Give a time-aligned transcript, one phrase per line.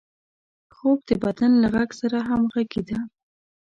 [0.75, 2.99] خوب د بدن له غږ سره همغږي ده